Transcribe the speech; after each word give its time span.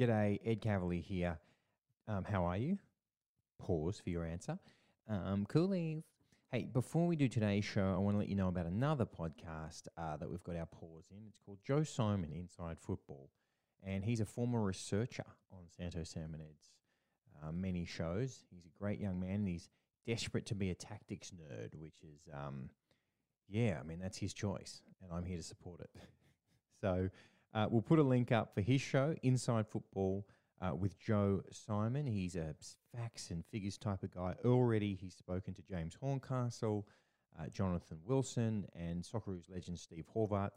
G'day, 0.00 0.40
Ed 0.46 0.62
Kavalee 0.62 1.02
here. 1.02 1.38
Um, 2.08 2.24
how 2.24 2.46
are 2.46 2.56
you? 2.56 2.78
Pause 3.58 4.00
for 4.02 4.08
your 4.08 4.24
answer. 4.24 4.58
Um, 5.06 5.44
coolies. 5.46 6.04
Hey, 6.50 6.64
before 6.72 7.06
we 7.06 7.16
do 7.16 7.28
today's 7.28 7.66
show, 7.66 7.92
I 7.94 7.98
want 7.98 8.14
to 8.14 8.18
let 8.18 8.30
you 8.30 8.34
know 8.34 8.48
about 8.48 8.64
another 8.64 9.04
podcast 9.04 9.88
uh, 9.98 10.16
that 10.16 10.30
we've 10.30 10.42
got 10.42 10.56
our 10.56 10.64
pause 10.64 11.04
in. 11.10 11.18
It's 11.28 11.38
called 11.44 11.58
Joe 11.66 11.82
Simon 11.82 12.32
Inside 12.32 12.78
Football, 12.80 13.28
and 13.84 14.02
he's 14.02 14.20
a 14.20 14.24
former 14.24 14.62
researcher 14.62 15.26
on 15.52 15.64
Santo, 15.68 16.02
Sam 16.04 16.32
and 16.32 16.44
Ed's 16.44 16.70
uh, 17.44 17.52
many 17.52 17.84
shows. 17.84 18.44
He's 18.50 18.64
a 18.64 18.82
great 18.82 19.00
young 19.00 19.20
man. 19.20 19.34
And 19.34 19.48
he's 19.48 19.68
desperate 20.06 20.46
to 20.46 20.54
be 20.54 20.70
a 20.70 20.74
tactics 20.74 21.30
nerd, 21.30 21.74
which 21.74 22.00
is, 22.02 22.26
um, 22.32 22.70
yeah, 23.50 23.76
I 23.78 23.82
mean 23.82 23.98
that's 23.98 24.16
his 24.16 24.32
choice, 24.32 24.80
and 25.02 25.12
I'm 25.12 25.26
here 25.26 25.36
to 25.36 25.42
support 25.42 25.80
it. 25.80 25.90
so 26.80 27.10
uh, 27.54 27.66
we'll 27.70 27.82
put 27.82 27.98
a 27.98 28.02
link 28.02 28.32
up 28.32 28.54
for 28.54 28.60
his 28.60 28.80
show, 28.80 29.14
Inside 29.22 29.66
Football 29.66 30.26
uh, 30.60 30.74
with 30.74 30.98
Joe 30.98 31.42
Simon. 31.50 32.06
He's 32.06 32.36
a 32.36 32.54
facts 32.94 33.30
and 33.30 33.44
figures 33.46 33.78
type 33.78 34.02
of 34.02 34.14
guy. 34.14 34.34
Already, 34.44 34.94
he's 34.94 35.14
spoken 35.14 35.54
to 35.54 35.62
James 35.62 35.96
Horncastle, 36.00 36.86
uh, 37.38 37.48
Jonathan 37.48 37.98
Wilson, 38.04 38.66
and 38.74 39.02
Socceroos 39.02 39.50
legend 39.50 39.78
Steve 39.78 40.06
Horvat. 40.14 40.50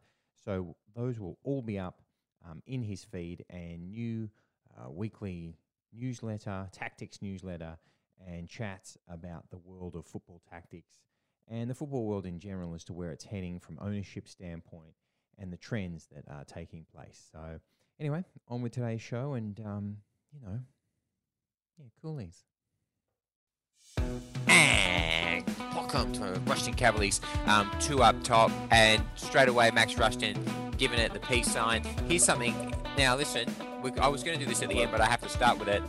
So 0.43 0.75
those 0.95 1.19
will 1.19 1.37
all 1.43 1.61
be 1.61 1.79
up 1.79 2.01
um, 2.47 2.61
in 2.67 2.81
his 2.81 3.03
feed 3.03 3.45
and 3.49 3.89
new 3.89 4.29
uh, 4.77 4.91
weekly 4.91 5.57
newsletter, 5.93 6.67
tactics 6.71 7.21
newsletter, 7.21 7.77
and 8.27 8.47
chats 8.47 8.97
about 9.07 9.49
the 9.49 9.57
world 9.57 9.95
of 9.95 10.05
football 10.05 10.41
tactics 10.49 10.93
and 11.47 11.69
the 11.69 11.75
football 11.75 12.05
world 12.05 12.25
in 12.25 12.39
general 12.39 12.73
as 12.73 12.83
to 12.85 12.93
where 12.93 13.11
it's 13.11 13.25
heading 13.25 13.59
from 13.59 13.77
ownership 13.81 14.27
standpoint 14.27 14.93
and 15.37 15.51
the 15.51 15.57
trends 15.57 16.07
that 16.13 16.23
are 16.31 16.43
taking 16.45 16.85
place. 16.93 17.29
So 17.31 17.59
anyway, 17.99 18.23
on 18.47 18.61
with 18.61 18.73
today's 18.73 19.01
show, 19.01 19.33
and 19.33 19.59
um, 19.65 19.97
you 20.33 20.39
know, 20.45 20.59
yeah, 21.77 21.85
coolies. 22.01 22.43
And 24.47 25.45
welcome 25.73 26.11
to 26.13 26.39
Rushden 26.45 26.75
Kavalee's. 26.75 27.21
Um, 27.45 27.69
two 27.79 28.01
up 28.01 28.21
top, 28.23 28.51
and 28.71 29.03
straight 29.15 29.49
away 29.49 29.71
Max 29.71 29.93
Rushden 29.93 30.37
giving 30.77 30.99
it 30.99 31.13
the 31.13 31.19
peace 31.19 31.51
sign. 31.51 31.83
Here's 32.07 32.23
something. 32.23 32.73
Now 32.97 33.15
listen, 33.15 33.53
we, 33.81 33.91
I 33.93 34.07
was 34.07 34.23
going 34.23 34.37
to 34.37 34.43
do 34.43 34.49
this 34.49 34.61
at 34.61 34.69
the 34.69 34.81
end, 34.81 34.91
but 34.91 35.01
I 35.01 35.05
have 35.05 35.21
to 35.21 35.29
start 35.29 35.59
with 35.59 35.67
it. 35.67 35.83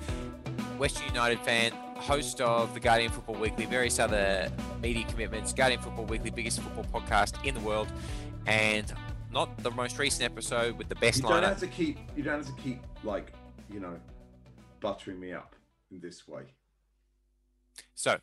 Western 0.78 1.06
United 1.08 1.38
fan, 1.40 1.72
host 1.96 2.40
of 2.40 2.74
the 2.74 2.80
Guardian 2.80 3.10
Football 3.12 3.36
Weekly, 3.36 3.64
various 3.66 3.98
other 3.98 4.50
media 4.82 5.04
commitments. 5.08 5.52
Guardian 5.52 5.80
Football 5.80 6.06
Weekly, 6.06 6.30
biggest 6.30 6.60
football 6.60 7.00
podcast 7.00 7.42
in 7.46 7.54
the 7.54 7.60
world, 7.60 7.88
and 8.46 8.92
not 9.34 9.48
the 9.62 9.70
most 9.70 9.98
recent 9.98 10.22
episode 10.22 10.78
with 10.78 10.88
the 10.88 10.94
best 10.94 11.18
You 11.18 11.28
don't 11.28 11.42
lineup. 11.42 11.48
have 11.48 11.60
to 11.60 11.66
keep. 11.66 11.98
You 12.16 12.22
don't 12.22 12.44
have 12.44 12.54
to 12.54 12.62
keep 12.62 12.80
like 13.02 13.32
you 13.70 13.80
know, 13.80 13.96
buttering 14.80 15.18
me 15.18 15.32
up 15.32 15.54
in 15.90 16.00
this 16.00 16.28
way. 16.28 16.42
So, 17.94 18.18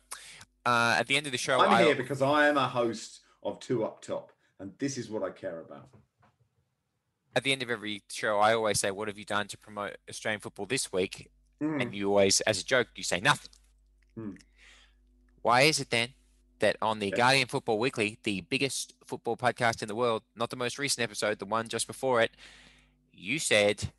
uh, 0.64 0.96
at 0.98 1.06
the 1.06 1.16
end 1.16 1.26
of 1.26 1.32
the 1.32 1.38
show, 1.38 1.60
I'm 1.60 1.70
I, 1.70 1.82
here 1.84 1.94
because 1.94 2.22
I 2.22 2.48
am 2.48 2.56
a 2.56 2.68
host 2.68 3.20
of 3.42 3.60
Two 3.60 3.84
Up 3.84 4.00
Top, 4.02 4.32
and 4.58 4.72
this 4.78 4.96
is 4.96 5.10
what 5.10 5.22
I 5.22 5.30
care 5.30 5.60
about. 5.60 5.88
at 7.34 7.42
the 7.44 7.52
end 7.52 7.62
of 7.62 7.70
every 7.70 8.02
show, 8.10 8.38
I 8.38 8.54
always 8.54 8.80
say, 8.80 8.90
"What 8.90 9.08
have 9.08 9.18
you 9.18 9.24
done 9.24 9.46
to 9.48 9.58
promote 9.58 9.96
Australian 10.08 10.40
football 10.40 10.66
this 10.66 10.92
week?" 10.92 11.30
Mm. 11.62 11.82
And 11.82 11.94
you 11.94 12.08
always, 12.08 12.40
as 12.42 12.60
a 12.60 12.64
joke, 12.64 12.88
you 12.96 13.04
say 13.04 13.20
nothing. 13.20 13.50
Hmm. 14.16 14.32
Why 15.42 15.62
is 15.62 15.80
it 15.80 15.90
then 15.90 16.10
that 16.62 16.76
on 16.82 16.98
the 16.98 17.10
Yeah. 17.10 17.16
Guardian 17.16 17.46
Football 17.46 17.78
Weekly, 17.78 18.18
the 18.24 18.40
biggest 18.40 18.94
football 19.06 19.36
podcast 19.36 19.82
in 19.82 19.88
the 19.88 19.94
world, 19.94 20.22
not 20.34 20.50
the 20.50 20.56
most 20.56 20.78
recent 20.78 21.04
episode, 21.04 21.38
the 21.38 21.44
one 21.44 21.68
just 21.68 21.86
before 21.86 22.20
it, 22.22 22.32
you 23.12 23.38
said, 23.38 23.92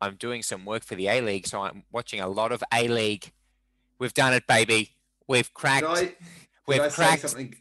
"I'm 0.00 0.16
doing 0.16 0.42
some 0.42 0.64
work 0.64 0.82
for 0.82 0.94
the 0.94 1.08
A 1.08 1.20
League, 1.20 1.46
so 1.46 1.62
I'm 1.62 1.84
watching 1.92 2.20
a 2.20 2.28
lot 2.28 2.50
of 2.52 2.64
A 2.72 2.88
League. 2.88 3.32
We've 3.98 4.14
done 4.14 4.32
it, 4.32 4.46
baby. 4.46 4.96
We've 5.28 5.52
cracked. 5.54 5.86
Did 5.86 5.90
I, 5.96 6.00
did 6.06 6.16
we've 6.66 6.80
I 6.80 6.88
cracked." 6.88 7.22
something? 7.28 7.54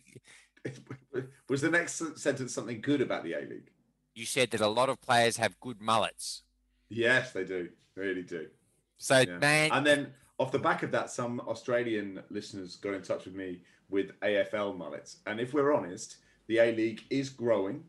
Was 1.50 1.62
the 1.62 1.70
next 1.70 2.02
sentence 2.20 2.54
something 2.54 2.82
good 2.82 3.02
about 3.02 3.24
the 3.24 3.34
A 3.34 3.42
League? 3.42 3.70
You 4.14 4.26
said 4.26 4.52
that 4.52 4.62
a 4.62 4.68
lot 4.68 4.90
of 4.90 5.02
players 5.02 5.38
have 5.38 5.60
good 5.60 5.82
mullets. 5.82 6.44
Yes, 6.90 7.34
they 7.34 7.44
do. 7.44 7.70
Really 7.96 8.24
do. 8.24 8.48
So, 8.98 9.20
Yeah. 9.20 9.38
man, 9.38 9.72
And 9.72 9.86
then 9.86 10.14
off 10.40 10.52
the 10.52 10.60
back 10.60 10.84
of 10.84 10.92
that, 10.92 11.10
some 11.10 11.40
Australian 11.42 12.24
listeners 12.30 12.76
got 12.78 12.94
in 12.94 13.02
touch 13.02 13.26
with 13.26 13.36
me 13.36 13.62
with 13.90 14.12
AFL 14.22 14.78
mullets. 14.78 15.18
And 15.26 15.40
if 15.40 15.54
we're 15.54 15.74
honest, 15.74 16.18
the 16.48 16.58
A 16.60 16.72
League 16.72 17.02
is 17.10 17.30
growing. 17.30 17.84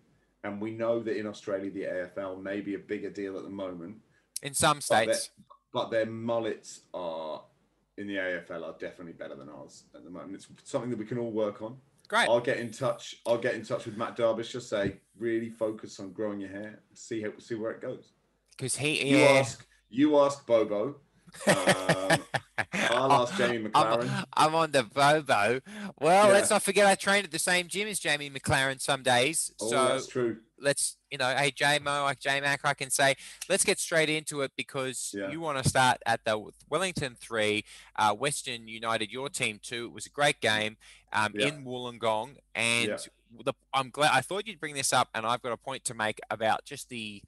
And 0.45 0.61
we 0.61 0.71
know 0.71 1.01
that 1.03 1.17
in 1.19 1.27
Australia, 1.27 1.71
the 1.71 1.83
AFL 1.83 2.41
may 2.41 2.61
be 2.61 2.75
a 2.75 2.79
bigger 2.79 3.11
deal 3.11 3.37
at 3.37 3.43
the 3.43 3.51
moment. 3.51 3.97
in 4.43 4.55
some 4.55 4.79
But 4.89 5.07
their, 5.07 5.15
states, 5.15 5.31
but 5.73 5.91
their 5.91 6.07
mullets 6.07 6.83
are 6.95 7.43
in 7.99 8.07
the 8.07 8.17
AFL 8.17 8.63
are 8.65 8.77
definitely 8.79 9.15
better 9.15 9.35
than 9.35 9.49
ours 9.49 9.85
at 9.95 10.05
the 10.05 10.11
moment. 10.11 10.35
It's 10.35 10.71
something 10.71 10.91
that 10.91 10.99
we 10.99 11.07
can 11.07 11.19
all 11.19 11.33
work 11.33 11.63
on. 11.63 11.77
great. 12.09 12.29
I'll 12.29 12.41
get 12.41 12.59
in 12.59 12.71
touch. 12.71 13.17
I'll 13.27 13.39
get 13.39 13.55
in 13.55 13.65
touch 13.65 13.87
with 13.87 13.97
Matt 13.97 14.15
Derbyshire. 14.17 14.61
Say 14.61 14.97
really 15.19 15.49
focus 15.51 15.99
on 15.99 16.13
growing 16.13 16.41
your 16.41 16.51
hair. 16.51 16.81
See 16.95 17.23
how 17.23 17.31
see 17.39 17.55
where 17.57 17.73
it 17.73 17.81
goes. 17.81 18.13
Because 18.53 18.77
he, 18.77 19.11
You 19.11 19.17
yeah. 19.19 19.25
ask. 19.41 19.67
You 19.89 20.19
ask 20.21 20.47
Bobo. 20.47 20.97
Um, 21.49 22.21
I'll 22.91 23.13
ask 23.23 23.37
Jamie 23.37 23.69
McLaren. 23.69 24.09
I'm, 24.11 24.25
I'm 24.49 24.55
on 24.55 24.73
the 24.73 24.83
Bobo. 24.83 25.61
Well, 26.01 26.27
Yeah. 26.29 26.33
let's 26.33 26.51
not 26.51 26.63
forget 26.63 26.87
I 26.87 26.95
trained 26.95 27.25
at 27.25 27.31
the 27.31 27.39
same 27.39 27.69
gym 27.69 27.89
as 27.89 27.99
Jamie 27.99 28.31
McLaren 28.31 28.81
some 28.81 29.03
days. 29.03 29.51
Oh, 29.61 29.71
so 29.71 29.77
that's 29.89 30.07
true. 30.07 30.39
let's, 30.59 30.97
you 31.11 31.19
know, 31.19 31.35
hey, 31.37 31.51
JMO, 31.51 32.05
like 32.05 32.19
J 32.21 32.41
Mac, 32.41 32.61
I 32.65 32.75
can 32.75 32.91
say, 32.91 33.15
let's 33.49 33.65
get 33.65 33.79
straight 33.79 34.09
into 34.09 34.41
it 34.43 34.53
because 34.57 35.15
Yeah. 35.17 35.31
you 35.31 35.41
want 35.41 35.63
to 35.63 35.69
start 35.69 35.99
at 36.07 36.25
the 36.25 36.51
Wellington 36.71 37.17
3, 37.21 37.65
uh, 37.97 38.15
Western 38.15 38.67
United, 38.69 39.11
your 39.13 39.29
team 39.29 39.61
2. 39.63 39.87
It 39.87 39.93
was 39.93 40.07
a 40.07 40.11
great 40.11 40.41
game 40.41 40.77
um, 41.13 41.33
Yeah. 41.35 41.49
in 41.49 41.65
Wollongong. 41.65 42.37
And 42.55 42.91
the, 43.45 43.53
I'm 43.75 43.91
glad, 43.91 44.13
I 44.15 44.21
thought 44.23 44.47
you'd 44.47 44.61
bring 44.61 44.75
this 44.75 44.93
up, 44.93 45.09
and 45.15 45.27
I've 45.27 45.43
got 45.43 45.53
a 45.53 45.57
point 45.57 45.85
to 45.85 45.95
make 45.95 46.21
about 46.31 46.65
just 46.65 46.89
the. 46.89 47.23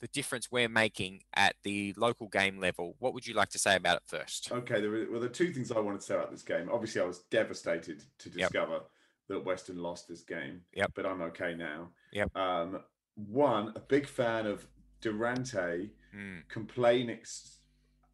The 0.00 0.08
difference 0.08 0.50
we're 0.50 0.68
making 0.68 1.22
at 1.34 1.56
the 1.62 1.92
local 1.96 2.28
game 2.28 2.58
level. 2.58 2.96
What 3.00 3.12
would 3.14 3.26
you 3.26 3.34
like 3.34 3.50
to 3.50 3.58
say 3.58 3.76
about 3.76 3.96
it 3.98 4.02
first? 4.06 4.50
Okay, 4.50 4.80
there 4.80 4.90
were, 4.90 5.06
well, 5.10 5.20
there 5.20 5.28
are 5.28 5.32
two 5.32 5.52
things 5.52 5.70
I 5.70 5.78
wanted 5.78 6.00
to 6.00 6.06
say 6.06 6.14
about 6.14 6.30
this 6.30 6.42
game. 6.42 6.70
Obviously, 6.72 7.02
I 7.02 7.04
was 7.04 7.18
devastated 7.30 8.02
to 8.18 8.28
Yep. 8.30 8.50
discover 8.50 8.80
that 9.28 9.44
Western 9.44 9.76
lost 9.78 10.08
this 10.08 10.22
game. 10.22 10.62
Yep. 10.74 10.92
But 10.94 11.04
I'm 11.06 11.20
okay 11.22 11.54
now. 11.54 11.90
Yep. 12.12 12.34
Um, 12.36 12.80
one, 13.14 13.72
a 13.76 13.80
big 13.80 14.06
fan 14.06 14.46
of 14.46 14.66
Diamanti 15.02 15.90
Mm. 16.14 16.48
complaining, 16.48 17.20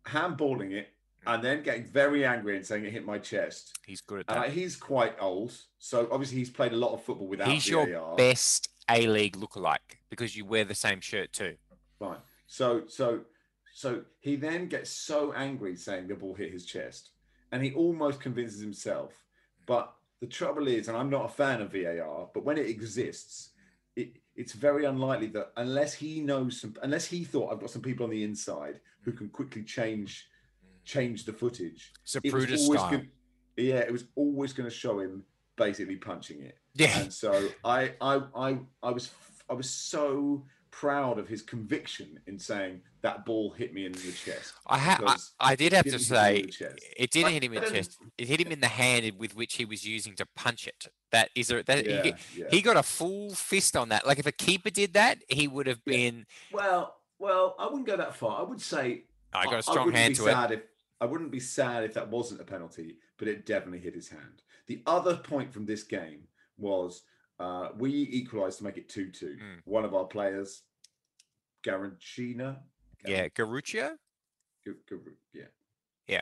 handballing 0.07 0.73
it, 0.73 0.89
and 1.27 1.43
then 1.43 1.63
getting 1.63 1.85
very 1.85 2.25
angry 2.25 2.57
and 2.57 2.65
saying 2.67 2.85
it 2.85 2.93
hit 2.93 3.05
my 3.05 3.19
chest. 3.19 3.79
He's 3.87 4.01
good 4.01 4.21
at 4.21 4.27
that. 4.29 4.37
uh, 4.37 4.43
he's 4.51 4.77
quite 4.77 5.15
old, 5.21 5.53
so 5.79 6.09
obviously 6.13 6.39
he's 6.39 6.51
played 6.51 6.73
a 6.73 6.77
lot 6.77 6.93
of 6.93 7.03
football 7.03 7.27
without 7.27 7.49
He's 7.49 7.67
your 7.69 8.15
best 8.17 8.69
A 8.91 9.07
League 9.07 9.37
lookalike 9.37 9.99
because 10.11 10.37
you 10.37 10.45
wear 10.45 10.65
the 10.65 10.75
same 10.75 11.01
shirt 11.01 11.33
too. 11.33 11.57
Fine. 11.99 12.19
So 12.47 12.83
so 12.87 13.21
so 13.73 14.03
he 14.21 14.37
then 14.37 14.69
gets 14.69 14.91
so 14.91 15.33
angry 15.33 15.77
saying 15.77 16.09
the 16.09 16.15
ball 16.15 16.35
hit 16.35 16.53
his 16.53 16.65
chest, 16.65 17.11
and 17.53 17.63
he 17.63 17.73
almost 17.73 18.21
convinces 18.21 18.61
himself. 18.61 19.13
But 19.67 19.93
the 20.21 20.27
trouble 20.27 20.69
is, 20.69 20.89
and 20.89 20.97
I'm 20.97 21.11
not 21.11 21.27
a 21.27 21.29
fan 21.29 21.61
of 21.61 21.73
VAR, 21.73 22.29
but 22.33 22.45
when 22.45 22.57
it 22.57 22.67
exists, 22.67 23.51
it, 23.97 24.17
it's 24.35 24.53
very 24.53 24.85
unlikely 24.85 25.29
that 25.29 25.53
unless 25.57 25.95
he 25.95 26.21
knows 26.21 26.61
some, 26.61 26.75
unless 26.83 27.07
he 27.07 27.25
thought 27.25 27.53
I've 27.53 27.61
got 27.61 27.71
some 27.71 27.83
people 27.83 28.05
on 28.05 28.11
the 28.11 28.25
inside 28.25 28.81
who 29.03 29.13
can 29.13 29.29
quickly 29.29 29.63
change 29.63 30.27
change 30.85 31.25
the 31.25 31.33
footage. 31.33 31.93
it 32.23 32.33
was 32.33 32.47
Zapruder 32.47 32.59
always 32.61 32.81
style. 32.81 33.03
yeah, 33.57 33.79
it 33.79 33.93
was 33.93 34.05
always 34.15 34.53
going 34.53 34.69
to 34.69 34.75
show 34.75 35.01
him 35.01 35.25
basically 35.57 35.97
punching 35.97 36.43
it. 36.43 36.59
Yeah. 36.75 37.01
And 37.01 37.13
so 37.13 37.49
I, 37.65 37.95
I, 38.01 38.21
I, 38.35 38.59
I 38.83 38.91
was, 38.91 39.11
I 39.51 39.55
was 39.55 39.69
so 39.69 40.45
proud 40.81 41.19
of 41.19 41.27
his 41.27 41.41
conviction 41.41 42.21
in 42.27 42.39
saying 42.39 42.83
that 43.01 43.25
ball 43.25 43.51
hit 43.51 43.73
me 43.73 43.87
in 43.87 43.93
the 43.93 44.13
chest. 44.13 44.53
I, 44.67 44.77
ha- 44.79 44.99
I, 45.41 45.53
I 45.53 45.57
did 45.57 45.73
have 45.73 45.85
to 45.87 45.91
didn't 45.93 46.03
hit 46.03 46.11
me 46.11 46.17
say 46.17 46.37
in 46.41 46.47
the 46.47 46.53
chest. 46.53 46.79
it 46.99 47.11
didn't 47.11 47.25
Like, 47.25 47.33
hit 47.33 47.45
him 47.45 47.53
in 47.55 47.63
the 47.65 47.71
chest. 47.71 47.99
It 48.19 48.29
hit 48.29 48.41
him 48.43 48.53
in 48.53 48.61
the 48.61 48.67
hand 48.69 49.13
with 49.19 49.35
which 49.35 49.55
he 49.55 49.65
was 49.65 49.87
using 49.87 50.15
to 50.17 50.27
punch 50.37 50.67
it. 50.67 50.87
That 51.13 51.31
is 51.35 51.51
a, 51.51 51.63
that 51.63 51.87
Yeah, 51.87 52.03
he, 52.03 52.15
yeah. 52.37 52.45
he 52.51 52.61
got 52.61 52.77
a 52.77 52.83
full 52.83 53.31
fist 53.35 53.75
on 53.75 53.89
that. 53.89 54.07
Like 54.07 54.19
if 54.19 54.27
a 54.27 54.33
keeper 54.33 54.69
did 54.69 54.93
that, 54.93 55.19
he 55.29 55.49
would 55.49 55.67
have 55.67 55.81
Yeah. 55.87 55.97
been. 55.97 56.27
Well, 56.53 56.95
well, 57.19 57.55
I 57.59 57.65
wouldn't 57.67 57.87
go 57.87 57.97
that 57.97 58.15
far. 58.15 58.41
I 58.41 58.43
would 58.43 58.61
say 58.61 59.05
I 59.33 59.45
got 59.47 59.61
a 59.61 59.63
strong 59.63 59.87
wouldn't 59.87 59.97
hand 59.97 60.13
be 60.13 60.19
to 60.19 60.27
it. 60.27 60.51
If, 60.53 60.61
I 61.01 61.07
wouldn't 61.07 61.31
be 61.31 61.41
sad 61.41 61.85
if 61.85 61.95
that 61.95 62.11
wasn't 62.11 62.43
a 62.43 62.45
penalty, 62.45 62.97
but 63.19 63.29
it 63.29 63.47
definitely 63.47 63.81
hit 63.81 63.95
his 63.95 64.09
hand. 64.11 64.43
The 64.67 64.83
other 64.87 65.17
point 65.17 65.53
from 65.55 65.65
this 65.65 65.85
game 65.85 66.21
was 66.59 67.03
uh, 67.39 67.69
we 67.77 67.91
equalised 67.91 68.59
to 68.59 68.65
make 68.65 68.79
it 68.79 68.89
2 68.89 69.11
2. 69.11 69.27
Mm. 69.27 69.39
One 69.65 69.85
of 69.85 69.95
our 69.95 70.05
players, 70.07 70.63
Garanchina. 71.67 72.59
Yeah, 73.07 73.29
Garuccio. 73.29 73.97
Gu- 74.65 74.77
Gu- 74.89 75.01
yeah. 75.33 75.45
Yeah. 76.09 76.21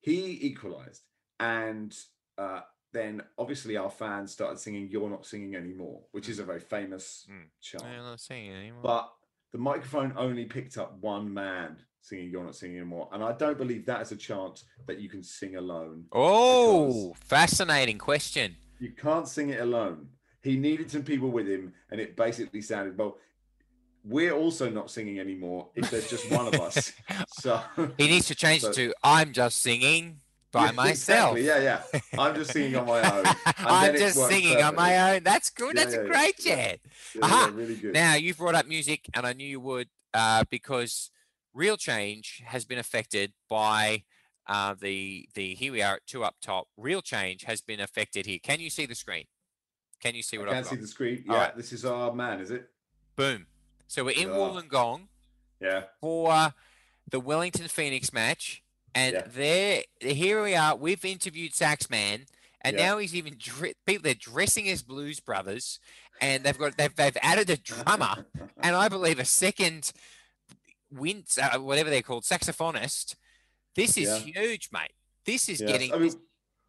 He 0.00 0.38
equalised. 0.46 1.02
And 1.40 1.96
uh, 2.38 2.60
then 2.92 3.22
obviously 3.38 3.76
our 3.76 3.90
fans 3.90 4.32
started 4.32 4.58
singing 4.58 4.88
You're 4.90 5.10
Not 5.10 5.26
Singing 5.26 5.54
Anymore, 5.56 6.00
which 6.12 6.28
is 6.28 6.38
a 6.38 6.44
very 6.44 6.60
famous 6.60 7.26
Mm. 7.30 7.46
chant. 7.60 7.84
I'm 7.84 8.02
not 8.04 8.20
saying 8.20 8.50
it 8.50 8.56
anymore. 8.56 8.82
But 8.82 9.12
the 9.52 9.58
microphone 9.58 10.12
only 10.16 10.44
picked 10.44 10.78
up 10.78 10.98
one 11.00 11.32
man 11.32 11.76
singing 12.00 12.28
"You're 12.30 12.44
Not 12.44 12.54
Singing 12.56 12.78
Anymore," 12.78 13.08
and 13.12 13.22
I 13.24 13.32
don't 13.32 13.56
believe 13.56 13.86
that 13.86 14.02
is 14.02 14.12
a 14.12 14.16
chant 14.16 14.64
that 14.86 14.98
you 15.00 15.08
can 15.08 15.22
sing 15.22 15.56
alone. 15.56 16.04
Oh, 16.12 17.14
fascinating 17.14 17.98
question. 17.98 18.56
You 18.80 18.90
can't 18.90 19.26
sing 19.28 19.50
it 19.50 19.60
alone. 19.60 20.08
He 20.42 20.56
needed 20.56 20.90
some 20.90 21.02
people 21.04 21.30
with 21.30 21.48
him, 21.48 21.72
and 21.90 22.00
it 22.00 22.16
basically 22.16 22.60
sounded 22.60 22.98
well. 22.98 23.16
We're 24.04 24.32
also 24.32 24.68
not 24.68 24.90
singing 24.90 25.18
anymore 25.18 25.68
if 25.74 25.90
there's 25.90 26.08
just 26.10 26.30
one 26.30 26.46
of 26.46 26.60
us. 26.60 26.92
So 27.32 27.60
He 27.98 28.06
needs 28.08 28.26
to 28.28 28.34
change 28.34 28.62
So- 28.62 28.68
it 28.70 28.74
to 28.74 28.94
I'm 29.02 29.32
just 29.32 29.60
singing 29.62 30.18
by 30.52 30.66
Yeah, 30.66 30.70
myself. 30.72 31.36
Exactly. 31.36 31.46
Yeah, 31.46 31.80
yeah. 31.92 32.00
I'm 32.18 32.34
just 32.34 32.52
singing 32.52 32.76
on 32.76 32.86
my 32.86 33.00
own. 33.12 33.24
I'm 33.58 33.96
just 33.96 34.16
singing 34.28 34.62
on 34.62 34.74
my 34.76 35.14
own. 35.14 35.24
That's 35.24 35.50
good. 35.50 35.74
Yeah, 35.76 35.82
That's 35.84 35.94
yeah, 35.96 36.00
a 36.02 36.06
great 36.06 36.38
chat. 36.38 36.78
Yeah, 37.14 37.50
really 37.52 37.74
good. 37.76 37.92
Now 37.94 38.14
you've 38.14 38.36
brought 38.38 38.54
up 38.54 38.66
music, 38.68 39.06
and 39.14 39.26
I 39.26 39.32
knew 39.32 39.46
you 39.48 39.58
would, 39.60 39.88
uh, 40.12 40.44
because 40.50 41.10
real 41.52 41.76
change 41.76 42.42
has 42.46 42.64
been 42.64 42.78
affected 42.78 43.32
by 43.50 44.04
uh, 44.46 44.74
the 44.80 45.28
the. 45.34 45.54
Here 45.54 45.72
we 45.72 45.82
are 45.82 45.96
at 45.96 46.06
two 46.06 46.22
up 46.22 46.36
top. 46.40 46.68
Real 46.76 47.02
change 47.02 47.44
has 47.44 47.60
been 47.60 47.80
affected 47.80 48.24
here. 48.26 48.38
Can 48.40 48.60
you 48.60 48.70
see 48.70 48.86
the 48.86 48.94
screen? 48.94 49.24
Can 50.00 50.14
you 50.14 50.22
see 50.22 50.36
I 50.36 50.40
what 50.40 50.48
can't 50.50 50.58
I've 50.58 50.66
see 50.66 50.76
got? 50.76 50.82
the 50.82 50.88
screen. 50.88 51.24
Yeah, 51.26 51.34
right. 51.36 51.56
this 51.56 51.72
is 51.72 51.84
our 51.84 52.12
man, 52.14 52.40
is 52.40 52.50
it? 52.52 52.68
Boom. 53.16 53.46
So 53.86 54.04
we're 54.04 54.10
in 54.12 54.28
Yeah. 54.28 54.34
Wollongong 54.34 55.08
Yeah. 55.60 55.84
for 56.00 56.54
the 57.08 57.20
Wellington 57.20 57.68
Phoenix 57.68 58.12
match, 58.12 58.62
and 58.94 59.14
Yeah. 59.14 59.22
there, 59.26 59.84
here 60.00 60.42
we 60.42 60.54
are. 60.54 60.74
We've 60.76 61.04
interviewed 61.04 61.52
Saxman, 61.52 62.26
and 62.60 62.76
Yeah. 62.76 62.86
now 62.86 62.98
he's 62.98 63.14
even 63.14 63.36
people. 63.86 64.02
They're 64.02 64.14
dressing 64.14 64.68
as 64.68 64.82
Blues 64.82 65.20
Brothers, 65.20 65.78
and 66.20 66.44
they've 66.44 66.56
got 66.58 66.76
they've, 66.76 66.94
they've 66.94 67.16
added 67.22 67.50
a 67.50 67.56
drummer, 67.56 68.26
and 68.62 68.74
I 68.76 68.88
believe 68.88 69.18
a 69.18 69.24
second 69.24 69.92
wind, 70.90 71.26
uh, 71.40 71.58
whatever 71.58 71.90
they're 71.90 72.02
called, 72.02 72.24
saxophonist. 72.24 73.16
This 73.74 73.96
is 73.96 74.08
Yeah. 74.08 74.18
huge, 74.42 74.70
mate. 74.72 74.92
This 75.24 75.48
is 75.48 75.60
getting. 75.60 75.92
I 75.92 75.98
mean, 75.98 76.14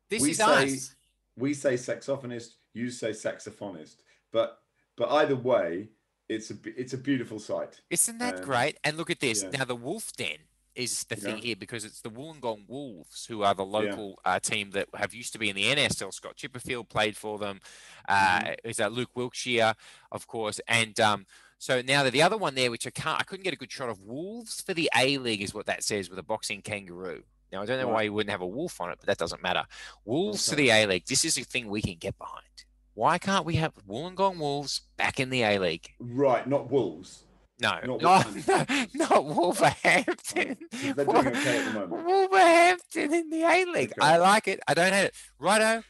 this 0.10 0.22
we 0.22 0.32
is 0.32 0.38
say- 0.38 0.74
us. 0.76 0.96
we 1.36 1.54
say 1.54 1.74
saxophonist, 1.76 2.56
you 2.74 2.90
say 2.90 3.12
saxophonist, 3.12 3.98
but 4.32 4.62
but 4.98 5.10
either 5.12 5.36
way, 5.36 5.90
it's 6.30 6.52
a 6.52 6.56
it's 6.66 6.94
a 6.94 6.98
beautiful 6.98 7.40
sight. 7.40 7.82
Isn't 7.90 8.18
that 8.20 8.38
um, 8.38 8.42
great? 8.44 8.78
And 8.84 8.98
look 8.98 9.10
at 9.10 9.20
this. 9.20 9.44
yeah. 9.44 9.58
Now 9.60 9.66
the 9.66 9.76
Wolf 9.76 10.12
Den 10.18 10.38
is 10.76 11.06
the 11.06 11.16
thing 11.16 11.38
Yeah. 11.38 11.44
here 11.44 11.56
because 11.56 11.86
it's 11.86 12.02
the 12.02 12.10
Wollongong 12.10 12.68
Wolves 12.68 13.26
who 13.28 13.44
are 13.44 13.54
the 13.54 13.64
local 13.66 14.20
uh, 14.26 14.40
team 14.40 14.72
that 14.72 14.88
have 14.96 15.14
used 15.14 15.32
to 15.34 15.40
be 15.40 15.50
in 15.50 15.56
the 15.56 15.64
NSL. 15.64 16.14
Scott 16.14 16.36
Chipperfield 16.36 16.90
played 16.90 17.16
for 17.16 17.38
them. 17.38 17.62
Uh, 18.10 18.40
Mm-hmm. 18.42 18.70
Is 18.70 18.78
that 18.78 18.92
Luke 18.92 19.12
Wilkshire, 19.16 19.74
of 20.12 20.28
course, 20.28 20.60
and 20.68 21.00
um, 21.00 21.26
so 21.60 21.82
now 21.82 22.04
the 22.10 22.22
other 22.22 22.36
one 22.38 22.56
there, 22.56 22.70
which 22.72 22.86
I 22.86 22.90
can't, 22.90 23.20
I 23.20 23.24
couldn't 23.24 23.44
get 23.46 23.54
a 23.54 23.58
good 23.58 23.72
shot 23.72 23.88
of. 23.90 24.02
Wolves 24.02 24.60
for 24.62 24.74
the 24.74 24.90
A 24.98 25.18
League 25.18 25.42
is 25.42 25.54
what 25.54 25.66
that 25.68 25.84
says 25.84 26.10
with 26.10 26.20
a 26.20 26.24
boxing 26.24 26.62
kangaroo. 26.62 27.24
Now 27.54 27.62
I 27.62 27.66
don't 27.66 27.80
know 27.80 27.88
why 27.88 28.02
you 28.02 28.12
wouldn't 28.14 28.32
have 28.32 28.42
a 28.42 28.48
wolf 28.48 28.82
on 28.82 28.92
it, 28.92 28.98
but 29.00 29.08
that 29.08 29.18
doesn't 29.18 29.42
matter. 29.42 29.64
Wolves 30.04 30.46
to 30.48 30.56
Okay. 30.56 30.64
the 30.64 30.70
A 30.72 30.86
League. 30.88 31.06
This 31.06 31.24
is 31.24 31.38
a 31.38 31.44
thing 31.46 31.70
we 31.70 31.82
can 31.82 31.96
get 31.96 32.18
behind. 32.18 32.65
Why 32.96 33.18
can't 33.18 33.46
we 33.46 33.56
have 33.56 33.74
Wollongong 33.88 34.38
Wolves 34.40 34.82
back 34.98 35.20
in 35.20 35.30
the 35.30 35.44
A 35.44 35.60
League? 35.60 35.92
Right, 36.00 36.48
not 36.48 36.72
wolves. 36.72 37.24
No, 37.60 37.78
Not 37.86 38.02
not, 38.02 38.26
Wolverhampton. 38.34 38.88
not 38.96 39.26
Wolverhampton. 39.26 40.58
They're 40.72 41.06
doing 41.06 41.28
okay 41.28 41.58
at 41.60 41.66
the 41.66 41.80
moment. 41.80 42.06
Wolverhampton 42.06 43.14
in 43.14 43.30
the 43.30 43.44
A 43.44 43.66
League. 43.66 43.92
Okay. 43.92 44.02
I 44.02 44.18
like 44.18 44.48
it. 44.48 44.62
I 44.68 44.74
don't 44.74 44.92
hate 44.94 45.06
it. 45.06 45.14
Righto. 45.40 45.84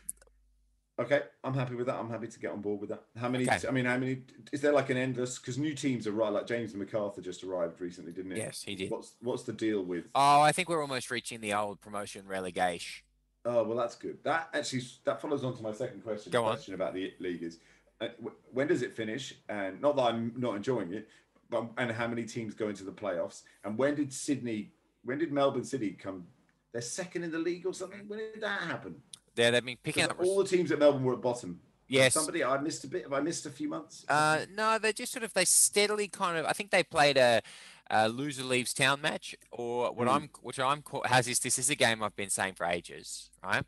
Okay, 0.97 1.23
I'm 1.43 1.53
happy 1.53 1.75
with 1.75 1.87
that. 1.87 1.95
I'm 1.95 2.09
happy 2.09 2.27
to 2.27 2.39
get 2.39 2.51
on 2.51 2.61
board 2.61 2.79
with 2.79 2.89
that. 2.89 3.03
How 3.17 3.27
many? 3.27 3.43
Okay. 3.49 3.67
I 3.67 3.71
mean, 3.71 3.85
how 3.85 3.97
many? 3.97 4.21
Is 4.53 4.61
there 4.61 4.71
like 4.71 4.89
an 4.89 4.97
endless? 4.97 5.37
Because 5.37 5.57
new 5.57 5.73
teams 5.73 6.07
arrive. 6.07 6.33
Like 6.33 6.47
James 6.47 6.71
and 6.71 6.79
MacArthur 6.79 7.21
just 7.21 7.43
arrived 7.43 7.81
recently, 7.81 8.13
didn't 8.13 8.31
it? 8.31 8.37
Yes, 8.37 8.61
he 8.61 8.75
did. 8.75 8.89
What's 8.91 9.13
What's 9.19 9.43
the 9.43 9.53
deal 9.53 9.83
with? 9.83 10.05
Oh, 10.15 10.41
I 10.41 10.51
think 10.53 10.69
we're 10.69 10.81
almost 10.81 11.11
reaching 11.11 11.41
the 11.41 11.53
old 11.53 11.81
promotion 11.81 12.25
relegation. 12.27 13.03
Oh 13.45 13.63
well, 13.63 13.77
that's 13.77 13.95
good. 13.95 14.17
That 14.23 14.49
actually 14.53 14.81
that 15.03 15.21
follows 15.21 15.43
on 15.43 15.55
to 15.55 15.63
my 15.63 15.71
second 15.71 16.03
question. 16.03 16.31
Go 16.31 16.43
on. 16.43 16.53
question 16.53 16.73
about 16.73 16.93
the 16.93 17.13
league 17.19 17.43
is, 17.43 17.59
uh, 18.01 18.07
wh- 18.23 18.55
when 18.55 18.67
does 18.67 18.81
it 18.81 18.95
finish? 18.95 19.35
And 19.47 19.79
not 19.81 19.95
that 19.97 20.03
I'm 20.03 20.33
not 20.35 20.55
enjoying 20.55 20.93
it, 20.93 21.07
but 21.49 21.67
and 21.77 21.91
how 21.91 22.07
many 22.07 22.23
teams 22.23 22.53
go 22.53 22.69
into 22.69 22.83
the 22.83 22.91
playoffs? 22.91 23.43
And 23.63 23.77
when 23.77 23.95
did 23.95 24.11
Sydney? 24.11 24.71
When 25.03 25.19
did 25.19 25.31
Melbourne 25.31 25.63
City 25.63 25.91
come? 25.91 26.25
They're 26.71 26.81
second 26.81 27.23
in 27.23 27.31
the 27.31 27.39
league 27.39 27.65
or 27.65 27.73
something. 27.73 28.01
When 28.07 28.19
did 28.19 28.41
that 28.41 28.61
happen? 28.61 28.95
There, 29.35 29.51
they've 29.51 29.63
been 29.63 29.77
picking 29.81 30.03
up. 30.03 30.19
all 30.19 30.41
the 30.41 30.49
teams 30.49 30.71
at 30.71 30.79
Melbourne 30.79 31.03
were 31.03 31.13
at 31.13 31.21
bottom. 31.21 31.59
Yes. 31.87 32.15
Somebody, 32.15 32.43
I 32.43 32.57
missed 32.59 32.83
a 32.83 32.87
bit. 32.87 33.03
Have 33.03 33.13
I 33.13 33.19
missed 33.21 33.45
a 33.45 33.49
few 33.49 33.69
months? 33.69 34.05
Uh, 34.09 34.45
no, 34.55 34.79
they 34.79 34.91
just 34.91 35.11
sort 35.11 35.23
of 35.23 35.33
they 35.33 35.45
steadily 35.45 36.07
kind 36.07 36.37
of. 36.37 36.45
I 36.45 36.53
think 36.53 36.71
they 36.71 36.83
played 36.83 37.17
a, 37.17 37.41
a 37.89 38.09
loser 38.09 38.43
leaves 38.43 38.73
town 38.73 39.01
match, 39.01 39.35
or 39.51 39.91
what 39.93 40.07
Mm. 40.07 40.11
I'm, 40.15 40.29
which 40.41 40.59
I'm 40.59 40.83
has 41.05 41.25
this. 41.27 41.39
This 41.39 41.59
is 41.59 41.69
a 41.69 41.75
game 41.75 42.01
I've 42.03 42.15
been 42.15 42.29
saying 42.29 42.55
for 42.55 42.65
ages, 42.65 43.29
right? 43.43 43.63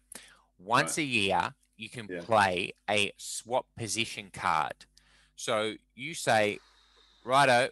Once 0.57 0.97
Right. 0.97 1.03
a 1.03 1.07
year, 1.07 1.55
you 1.75 1.89
can 1.89 2.07
Yeah. 2.09 2.21
play 2.23 2.73
a 2.89 3.11
swap 3.17 3.67
position 3.77 4.31
card. 4.31 4.85
So 5.35 5.75
you 5.93 6.15
say, 6.15 6.59
righto, 7.23 7.69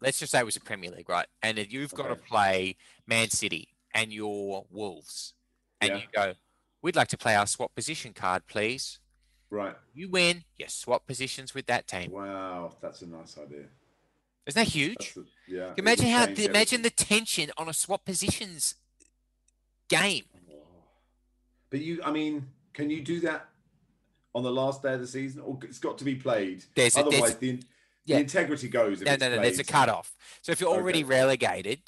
let's 0.00 0.18
just 0.18 0.32
say 0.32 0.40
it 0.40 0.44
was 0.44 0.56
a 0.56 0.60
Premier 0.60 0.90
League, 0.90 1.08
right? 1.08 1.28
And 1.42 1.58
you've 1.72 1.94
got 1.94 2.08
to 2.08 2.16
play 2.16 2.76
Man 3.06 3.30
City 3.30 3.76
and 3.94 4.12
your 4.12 4.66
Wolves, 4.70 5.34
and 5.80 5.90
Yeah. 5.90 5.96
you 5.98 6.08
go, 6.12 6.34
we'd 6.82 6.96
like 6.96 7.08
to 7.08 7.18
play 7.18 7.36
our 7.36 7.46
swap 7.46 7.74
position 7.74 8.12
card, 8.14 8.46
please. 8.46 8.98
right. 9.50 9.76
You 9.94 10.10
win, 10.10 10.44
you 10.58 10.68
swap 10.68 11.06
positions 11.06 11.54
with 11.54 11.64
that 11.66 11.86
team. 11.86 12.10
Wow, 12.10 12.76
that's 12.82 13.00
a 13.00 13.06
nice 13.06 13.38
idea. 13.38 13.70
Isn't 14.48 14.58
that 14.64 14.68
huge? 14.72 15.14
A, 15.16 15.20
yeah. 15.46 15.72
Imagine 15.76 16.06
how 16.06 16.26
change 16.26 16.38
imagine 16.40 16.82
the 16.82 16.90
tension 16.90 17.50
on 17.56 17.68
a 17.68 17.72
swap 17.74 18.04
positions 18.04 18.74
game. 19.88 20.24
But 21.70 21.80
you, 21.80 22.00
I 22.02 22.10
mean, 22.10 22.48
can 22.72 22.88
you 22.90 23.02
do 23.02 23.20
that 23.20 23.46
on 24.34 24.42
the 24.42 24.50
last 24.50 24.82
day 24.82 24.94
of 24.94 25.00
the 25.00 25.06
season, 25.06 25.42
or 25.42 25.58
it's 25.62 25.78
got 25.78 25.98
to 25.98 26.04
be 26.04 26.14
played? 26.14 26.64
There's 26.74 26.96
a- 26.96 27.02
there's- 27.02 27.14
Otherwise, 27.14 27.36
the, 27.36 27.52
the 27.56 27.62
yeah. 28.06 28.18
integrity 28.18 28.68
goes. 28.68 29.02
If 29.02 29.06
No, 29.06 29.12
it's 29.12 29.20
no, 29.20 29.28
no. 29.36 29.42
There's 29.42 29.58
a 29.58 29.64
played. 29.64 29.68
cutoff. 29.68 30.16
So 30.40 30.52
if 30.52 30.60
you're 30.60 30.70
already 30.70 31.00
Okay. 31.04 31.08
relegated, 31.10 31.80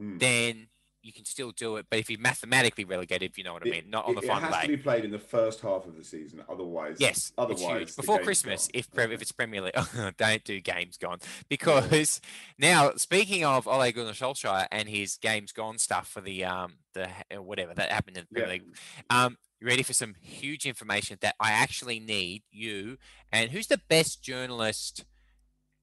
Mm. 0.00 0.20
then 0.20 0.68
you 1.02 1.12
can 1.12 1.24
still 1.24 1.52
do 1.52 1.76
it. 1.76 1.86
But 1.88 1.98
if 2.00 2.10
you're 2.10 2.18
mathematically 2.20 2.84
relegated, 2.84 3.36
you 3.38 3.44
know 3.44 3.52
what 3.52 3.66
I 3.66 3.70
mean, 3.70 3.84
not 3.88 4.06
on 4.06 4.14
the 4.14 4.20
it, 4.20 4.26
final 4.26 4.48
it 4.48 4.52
has 4.52 4.60
day. 4.62 4.66
to 4.72 4.76
be 4.76 4.82
played 4.82 5.04
in 5.04 5.10
the 5.10 5.18
first 5.18 5.60
half 5.60 5.86
of 5.86 5.96
the 5.96 6.04
season. 6.04 6.42
Otherwise, 6.48 6.96
Yes, 6.98 7.32
Otherwise, 7.38 7.94
Before 7.96 8.18
Christmas, 8.18 8.66
gone. 8.66 8.70
if 8.74 8.90
pre- 8.90 9.14
if 9.14 9.22
it's 9.22 9.32
Premier 9.32 9.60
League, 9.62 9.74
don't 10.16 10.44
do 10.44 10.60
games 10.60 10.96
gone 10.96 11.18
because 11.48 12.20
now 12.58 12.92
speaking 12.96 13.44
of 13.44 13.66
Ole 13.68 13.90
Gunnar 13.92 14.12
Solskjaer 14.12 14.66
and 14.72 14.88
his 14.88 15.16
games 15.16 15.52
gone 15.52 15.78
stuff 15.78 16.08
for 16.08 16.20
the 16.20 16.44
um 16.44 16.74
the 16.94 17.08
uh, 17.34 17.42
whatever 17.42 17.74
that 17.74 17.90
happened 17.90 18.16
in 18.16 18.24
the 18.28 18.34
Premier 18.34 18.46
Yeah. 18.46 18.52
League, 18.64 18.76
um, 19.10 19.36
you 19.60 19.66
ready 19.66 19.82
for 19.82 19.92
some 19.92 20.14
huge 20.20 20.66
information 20.66 21.18
that 21.20 21.34
I 21.40 21.50
actually 21.52 22.00
need 22.00 22.42
you 22.50 22.96
and 23.32 23.50
who's 23.50 23.66
the 23.68 23.80
best 23.88 24.22
journalist 24.22 25.04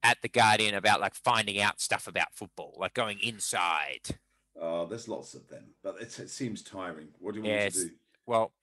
at 0.03 0.17
the 0.21 0.29
Guardian 0.29 0.75
about 0.75 1.01
like 1.01 1.15
finding 1.15 1.59
out 1.59 1.79
stuff 1.81 2.07
about 2.07 2.33
football, 2.33 2.75
like 2.77 2.93
going 2.93 3.19
inside. 3.21 4.17
Oh, 4.59 4.85
there's 4.85 5.07
lots 5.07 5.33
of 5.33 5.47
them, 5.49 5.65
but 5.83 5.95
it, 6.01 6.17
it 6.19 6.29
seems 6.29 6.61
tiring. 6.61 7.07
What 7.19 7.33
do 7.33 7.39
you 7.39 7.45
want 7.45 7.55
it's- 7.57 7.73
to 7.83 7.89
do? 7.89 7.93
Well, 8.27 8.53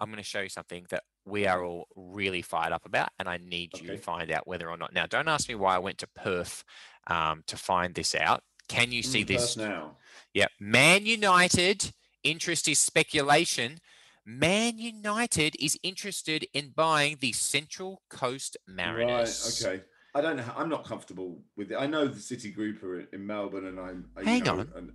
I'm 0.00 0.08
going 0.10 0.16
to 0.16 0.28
show 0.28 0.40
you 0.40 0.48
something 0.48 0.84
that 0.90 1.04
we 1.24 1.46
are 1.46 1.62
all 1.64 1.86
really 1.94 2.42
fired 2.42 2.72
up 2.72 2.84
about, 2.84 3.10
and 3.20 3.28
I 3.28 3.36
need 3.36 3.78
you 3.78 3.86
to 3.88 3.98
find 3.98 4.32
out 4.32 4.48
whether 4.48 4.68
or 4.68 4.76
not. 4.76 4.92
Now, 4.92 5.06
don't 5.06 5.28
ask 5.28 5.48
me 5.48 5.54
why 5.54 5.76
I 5.76 5.78
went 5.78 5.98
to 5.98 6.08
Perth 6.08 6.64
um, 7.06 7.44
to 7.46 7.56
find 7.56 7.94
this 7.94 8.14
out. 8.16 8.42
Can 8.68 8.90
you 8.90 9.02
see 9.04 9.22
Mm, 9.24 9.28
this? 9.28 9.56
now. 9.56 9.96
Yeah, 10.34 10.46
Man 10.58 11.06
United 11.06 11.92
interest 12.24 12.66
is 12.66 12.80
speculation. 12.80 13.78
Man 14.26 14.78
United 14.78 15.54
is 15.60 15.78
interested 15.84 16.46
in 16.54 16.70
buying 16.74 17.18
the 17.20 17.32
Central 17.32 18.02
Coast 18.10 18.56
Mariners. 18.66 19.62
Right. 19.64 19.74
Okay. 19.74 19.84
I 20.14 20.20
don't 20.20 20.36
know. 20.36 20.44
I'm 20.56 20.68
not 20.68 20.84
comfortable 20.84 21.42
with 21.56 21.70
it. 21.70 21.76
I 21.76 21.86
know 21.86 22.06
the 22.08 22.20
City 22.20 22.50
Group 22.50 22.82
are 22.82 23.00
in- 23.00 23.26
Melbourne, 23.26 23.66
and 23.66 23.78
I'm. 23.78 24.10
You 24.18 24.24
Hang 24.24 24.44
know, 24.44 24.60
on. 24.60 24.72
And 24.76 24.92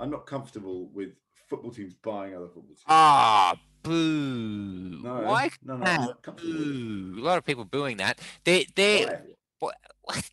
I'm 0.00 0.10
not 0.10 0.26
comfortable 0.26 0.86
with 0.92 1.10
football 1.48 1.70
teams 1.70 1.94
buying 1.94 2.34
other 2.34 2.46
football 2.46 2.64
teams. 2.74 2.82
Ah, 2.88 3.54
boo! 3.82 4.98
no, 5.02 5.22
Why? 5.22 5.50
no, 5.62 5.76
no, 5.76 5.84
I'm 5.84 5.84
that? 5.84 6.00
not 6.00 6.22
comfortable 6.22 6.52
with 6.52 6.60
it. 6.62 6.72
Boo! 7.14 7.14
A 7.18 7.22
lot 7.22 7.38
of 7.38 7.44
people 7.44 7.64
booing 7.64 7.98
that. 7.98 8.18
They, 8.44 8.66
they, 8.74 9.04
Why? 9.04 9.20
What? 9.60 9.76
what? 10.02 10.30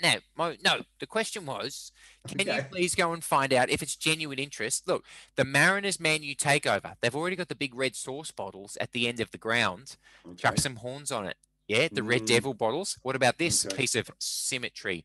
No, 0.00 0.14
Mo, 0.36 0.54
no. 0.64 0.82
The 1.00 1.06
question 1.06 1.44
was, 1.44 1.90
can 2.28 2.46
you 2.46 2.62
please 2.70 2.94
go 2.94 3.12
and 3.12 3.24
find 3.24 3.52
out 3.52 3.68
if 3.68 3.82
it's 3.82 3.96
genuine 3.96 4.38
interest? 4.38 4.86
Look, 4.86 5.04
the 5.36 5.44
Mariners 5.44 5.98
Man 5.98 6.22
U 6.22 6.36
takeover. 6.36 6.94
They've 7.00 7.16
already 7.16 7.34
got 7.34 7.48
the 7.48 7.56
big 7.56 7.74
red 7.74 7.96
sauce 7.96 8.30
bottles 8.30 8.76
at 8.80 8.92
the 8.92 9.08
end 9.08 9.18
of 9.18 9.30
the 9.32 9.38
ground. 9.38 9.96
Chuck 10.36 10.58
some 10.58 10.76
horns 10.76 11.10
on 11.10 11.26
it. 11.26 11.36
Yeah, 11.66 11.88
the 11.90 12.02
Red 12.02 12.22
Mm. 12.22 12.26
Devil 12.26 12.54
bottles. 12.54 12.96
What 13.02 13.16
about 13.16 13.38
this 13.38 13.66
Okay. 13.66 13.76
piece 13.76 13.94
of 13.94 14.10
symmetry? 14.18 15.04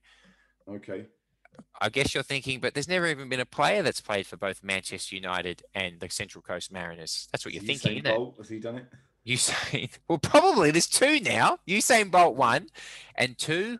Okay. 0.70 1.08
I 1.82 1.90
guess 1.90 2.14
you're 2.14 2.24
thinking, 2.24 2.60
but 2.60 2.74
there's 2.74 2.88
never 2.88 3.08
even 3.08 3.30
been 3.30 3.40
a 3.40 3.46
player 3.46 3.82
that's 3.84 4.02
played 4.02 4.26
for 4.26 4.38
both 4.38 4.64
Manchester 4.64 5.16
United 5.16 5.64
and 5.74 6.00
the 6.00 6.10
Central 6.10 6.42
Coast 6.42 6.72
Mariners. 6.72 7.28
That's 7.32 7.46
what 7.46 7.54
you're 7.54 7.64
thinking, 7.64 7.92
Usain 7.92 7.96
isn't 7.98 8.08
it? 8.08 8.16
Bolt, 8.16 8.38
has 8.38 8.50
he 8.50 8.60
done 8.60 8.78
it? 8.78 8.86
Usain. 9.28 9.90
Well, 10.08 10.18
probably 10.20 10.72
there's 10.72 10.88
two 10.88 11.20
now. 11.20 11.58
Usain 11.68 12.12
Bolt 12.12 12.36
one, 12.36 12.68
and 13.16 13.38
two. 13.38 13.80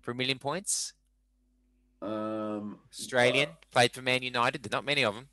for 0.00 0.12
a 0.12 0.14
million 0.14 0.38
points? 0.38 0.94
Um, 2.02 2.78
Australian, 2.92 3.50
uh, 3.50 3.52
played 3.70 3.92
for 3.92 4.02
Man 4.02 4.22
United. 4.22 4.62
There's 4.62 4.72
not 4.72 4.84
many 4.84 5.04
of 5.04 5.14
them. 5.14 5.28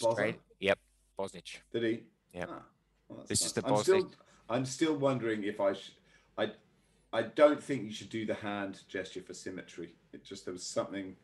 Bosniak? 0.00 0.36
Yep, 0.60 0.78
Bosnich. 1.18 1.56
Did 1.72 1.82
he? 1.82 2.02
Yep. 2.34 2.48
Ah, 2.52 2.62
well, 3.08 3.24
This 3.26 3.44
is 3.44 3.56
nice. 3.56 3.64
the 3.64 3.72
I'm 3.74 3.82
still, 3.82 4.10
I'm 4.48 4.64
still 4.66 4.96
wondering 4.96 5.42
if 5.44 5.60
I 5.60 5.72
should. 5.72 5.94
I, 6.38 6.52
I 7.12 7.22
don't 7.22 7.62
think 7.62 7.84
you 7.84 7.92
should 7.92 8.10
do 8.10 8.26
the 8.26 8.34
hand 8.34 8.80
gesture 8.88 9.22
for 9.22 9.34
symmetry. 9.34 9.94
It 10.12 10.24
just 10.24 10.44
there 10.44 10.52
was 10.52 10.64
something. 10.64 11.16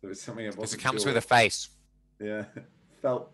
There 0.00 0.08
was 0.08 0.20
something 0.20 0.46
about 0.46 0.56
Because 0.56 0.74
it 0.74 0.80
comes 0.80 1.02
sure. 1.02 1.10
with 1.12 1.16
a 1.22 1.26
face. 1.26 1.68
Yeah, 2.20 2.44
felt 3.02 3.30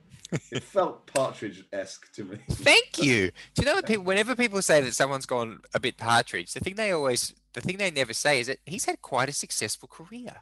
it 0.50 0.62
felt 0.62 1.06
partridge 1.12 1.64
esque 1.72 2.12
to 2.14 2.24
me. 2.24 2.38
Thank 2.50 3.02
you. 3.02 3.30
Do 3.54 3.62
you 3.62 3.66
know 3.66 3.74
what 3.74 3.86
people? 3.86 4.04
Whenever 4.04 4.34
people 4.36 4.62
say 4.62 4.80
that 4.80 4.94
someone's 4.94 5.26
gone 5.26 5.60
a 5.74 5.80
bit 5.80 5.96
partridge, 5.96 6.52
the 6.52 6.60
thing 6.60 6.74
they 6.74 6.92
always, 6.92 7.34
the 7.54 7.60
thing 7.60 7.78
they 7.78 7.90
never 7.90 8.12
say 8.12 8.40
is 8.40 8.46
that 8.48 8.58
he's 8.66 8.84
had 8.84 9.00
quite 9.02 9.28
a 9.28 9.32
successful 9.32 9.88
career. 9.88 10.36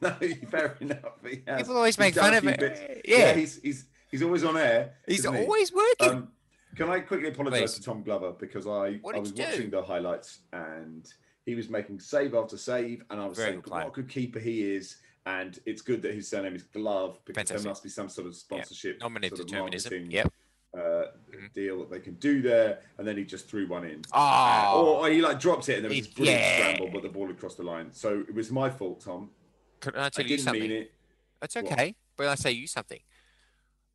no, 0.00 0.14
fair 0.50 0.76
enough. 0.80 0.98
People 1.22 1.76
always 1.76 1.98
make 1.98 2.14
fun 2.14 2.34
of 2.34 2.46
it. 2.46 2.60
bits. 2.60 2.80
Yeah, 3.06 3.32
he's 3.34 3.60
he's 3.62 3.86
he's 4.10 4.22
always 4.22 4.44
on 4.44 4.56
air. 4.56 4.94
he's 5.06 5.20
isn't 5.20 5.34
he? 5.34 5.40
always 5.42 5.72
working. 5.72 6.10
Um, 6.10 6.28
can 6.76 6.88
I 6.88 7.00
quickly 7.00 7.28
apologise 7.28 7.74
to 7.74 7.82
Tom 7.82 8.02
Glover 8.02 8.32
because 8.32 8.66
I, 8.66 9.00
I 9.14 9.18
was 9.18 9.32
you 9.36 9.44
watching 9.44 9.70
the 9.70 9.82
highlights 9.82 10.40
and 10.52 11.06
he 11.46 11.54
was 11.54 11.68
making 11.68 12.00
save 12.00 12.34
after 12.34 12.56
save 12.56 13.02
and 13.10 13.20
I 13.20 13.26
was 13.26 13.36
Very 13.38 13.52
saying 13.52 13.62
what 13.66 13.86
a 13.86 13.90
good 13.90 14.08
keeper 14.08 14.38
he 14.38 14.62
is 14.74 14.96
and 15.26 15.58
it's 15.66 15.82
good 15.82 16.00
that 16.02 16.14
his 16.14 16.28
surname 16.28 16.54
is 16.54 16.62
Glove 16.62 17.18
because 17.24 17.40
Fantastic. 17.48 17.62
there 17.64 17.70
must 17.70 17.82
be 17.82 17.88
some 17.88 18.08
sort 18.08 18.26
of 18.26 18.34
sponsorship 18.34 19.00
Nominative 19.00 19.38
sort 19.38 19.40
of 19.40 19.46
determinism. 19.48 19.92
marketing, 19.92 20.10
Yep. 20.12 20.32
uh, 20.74 20.78
Mhm. 21.30 21.52
deal 21.54 21.78
that 21.80 21.90
they 21.90 22.00
can 22.00 22.14
do 22.14 22.40
there 22.42 22.80
and 22.98 23.06
then 23.06 23.16
he 23.16 23.24
just 23.24 23.48
threw 23.48 23.66
one 23.66 23.84
in. 23.84 24.02
Oh, 24.12 25.00
or 25.00 25.08
he 25.10 25.20
like 25.20 25.40
dropped 25.40 25.68
it 25.68 25.76
and 25.76 25.84
there 25.84 25.90
was 25.90 26.06
this 26.06 26.14
brilliant 26.14 26.40
yeah. 26.40 26.56
scramble 26.58 26.90
but 26.92 27.02
the 27.02 27.08
ball 27.08 27.26
had 27.26 27.38
crossed 27.38 27.56
the 27.56 27.64
line. 27.64 27.92
So 27.92 28.20
it 28.28 28.34
was 28.34 28.50
my 28.50 28.70
fault, 28.70 29.00
Tom. 29.00 29.30
can 29.80 29.94
I 29.96 30.06
I 30.06 30.08
tell 30.08 30.24
you 30.24 30.36
didn't 30.36 30.44
something? 30.44 30.86
That's 31.40 31.54
What? 31.56 31.64
okay. 31.72 31.94
But 32.16 32.28
I 32.28 32.34
say 32.34 32.50
you 32.52 32.66
something. 32.66 33.00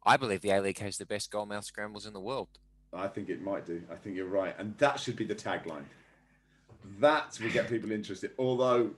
I 0.04 0.18
believe 0.18 0.42
the 0.42 0.50
A 0.52 0.62
League 0.62 0.80
has 0.80 0.98
the 0.98 1.06
best 1.06 1.32
goal 1.32 1.46
mouth 1.46 1.66
scrambles 1.66 2.06
in 2.06 2.14
the 2.14 2.20
world. 2.20 2.50
I 2.96 3.08
think 3.08 3.30
it 3.30 3.42
might 3.42 3.66
do. 3.66 3.82
I 3.92 3.96
think 3.96 4.16
you're 4.16 4.28
right. 4.28 4.56
And 4.58 4.78
that 4.78 5.00
should 5.00 5.16
be 5.16 5.26
the 5.26 5.36
tagline. 5.36 5.84
That 7.00 7.38
will 7.42 7.50
get 7.52 7.68
people 7.70 7.92
interested. 7.92 8.32
Although 8.38 8.92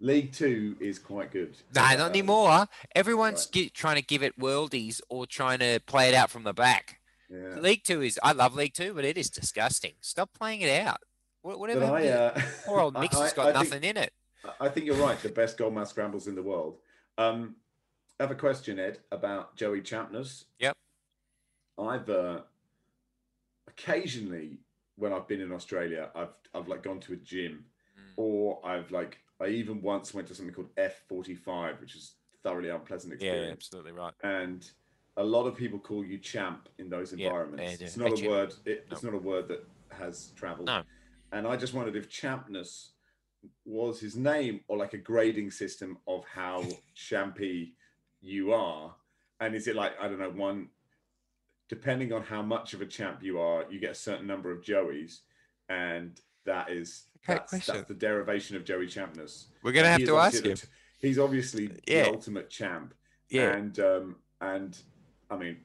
League 0.00 0.32
Two 0.32 0.76
is 0.80 0.98
quite 0.98 1.30
good. 1.32 1.56
Nah, 1.74 1.92
not 1.94 2.00
Uh, 2.00 2.04
anymore. 2.10 2.66
Everyone's 2.94 3.46
Right. 3.46 3.52
gi- 3.52 3.70
trying 3.70 3.96
to 3.96 4.02
give 4.02 4.22
it 4.22 4.38
worldies 4.38 5.00
or 5.08 5.26
trying 5.26 5.58
to 5.60 5.80
play 5.86 6.08
it 6.08 6.14
out 6.14 6.30
from 6.30 6.44
the 6.44 6.52
back. 6.54 7.00
Yeah. 7.28 7.56
League 7.58 7.82
Two 7.84 8.02
is. 8.02 8.18
I 8.22 8.32
love 8.32 8.54
League 8.54 8.74
Two, 8.74 8.94
but 8.94 9.04
it 9.04 9.18
is 9.18 9.30
disgusting. 9.30 9.94
Stop 10.00 10.30
playing 10.34 10.60
it 10.60 10.70
out. 10.86 11.00
But 11.42 11.58
Whatever. 11.58 11.84
I, 11.86 12.08
uh, 12.08 12.40
Poor 12.64 12.80
old 12.80 12.96
I- 12.96 13.00
Mix 13.00 13.16
I- 13.16 13.22
has 13.24 13.32
got 13.32 13.46
I 13.48 13.52
think- 13.52 13.64
nothing 13.70 13.84
in 13.84 13.96
it. 13.96 14.12
I 14.60 14.68
think 14.68 14.86
you're 14.86 14.96
right. 14.96 15.18
The 15.20 15.28
best 15.30 15.58
goalmouth 15.58 15.88
scrambles 15.88 16.28
in 16.28 16.36
the 16.36 16.42
world. 16.42 16.78
Um, 17.18 17.56
I 18.20 18.22
have 18.22 18.30
a 18.30 18.36
question, 18.36 18.78
Ed, 18.78 19.00
about 19.10 19.56
Joey 19.56 19.80
Champness. 19.80 20.44
Yep. 20.60 20.76
I've 21.78 22.08
uh, 22.08 22.42
occasionally, 23.78 24.58
when 24.96 25.12
I've 25.12 25.28
been 25.28 25.40
in 25.40 25.52
Australia, 25.52 26.10
I've 26.14 26.34
I've 26.54 26.68
like 26.68 26.82
gone 26.82 27.00
to 27.00 27.12
a 27.12 27.16
gym, 27.16 27.64
Mm. 27.98 28.12
or 28.16 28.60
I've 28.64 28.90
like 28.90 29.18
I 29.40 29.46
even 29.48 29.80
once 29.82 30.12
went 30.14 30.28
to 30.28 30.34
something 30.34 30.54
called 30.54 30.74
F45, 30.76 31.80
which 31.80 31.94
is 31.96 32.14
thoroughly 32.42 32.68
unpleasant 32.70 33.12
experience. 33.14 33.46
Yeah, 33.46 33.52
absolutely 33.52 33.92
right. 33.92 34.14
and 34.22 34.70
a 35.18 35.24
lot 35.24 35.46
of 35.46 35.56
people 35.56 35.78
call 35.78 36.04
you 36.04 36.18
champ 36.18 36.68
in 36.78 36.90
those 36.90 37.12
Yeah, 37.14 37.28
environments. 37.28 37.78
do. 37.78 37.84
It's 37.86 37.96
not 37.96 38.22
a 38.22 38.28
word. 38.28 38.52
It, 38.66 38.86
It's 38.90 39.02
No. 39.02 39.10
not 39.10 39.16
a 39.16 39.22
word 39.22 39.48
that 39.48 39.66
has 39.90 40.32
travelled. 40.36 40.66
No. 40.66 40.82
And 41.32 41.46
I 41.46 41.56
just 41.56 41.72
wondered 41.72 41.96
if 41.96 42.10
champness 42.10 42.90
was 43.64 43.98
his 43.98 44.14
name 44.14 44.60
or 44.68 44.76
like 44.76 44.92
a 44.92 44.98
grading 44.98 45.50
system 45.52 45.96
of 46.06 46.24
how 46.26 46.62
champy 46.94 47.72
you 48.20 48.52
are, 48.52 48.94
and 49.40 49.54
is 49.54 49.68
it 49.68 49.74
like 49.76 49.92
I 50.00 50.06
don't 50.08 50.18
know 50.18 50.30
one? 50.30 50.68
Depending 51.68 52.12
on 52.12 52.22
how 52.22 52.42
much 52.42 52.74
of 52.74 52.80
a 52.80 52.86
champ 52.86 53.22
you 53.22 53.40
are, 53.40 53.64
you 53.70 53.80
get 53.80 53.90
a 53.90 53.94
certain 53.94 54.26
number 54.26 54.52
of 54.52 54.62
Joeys, 54.62 55.20
and 55.68 56.20
that 56.44 56.70
is 56.70 57.04
that's, 57.26 57.50
question. 57.50 57.74
that's 57.74 57.88
the 57.88 57.94
derivation 57.94 58.56
of 58.56 58.64
Joey 58.64 58.86
champness. 58.86 59.46
We're 59.64 59.72
gonna 59.72 59.88
have 59.88 60.04
to 60.04 60.16
ask 60.16 60.44
him. 60.44 60.56
He's 61.00 61.18
obviously 61.18 61.70
Yeah. 61.86 62.04
the 62.04 62.10
ultimate 62.10 62.50
champ 62.50 62.94
Yeah. 63.30 63.56
and 63.56 63.78
um, 63.80 64.16
and 64.40 64.78
I 65.28 65.36
mean, 65.36 65.56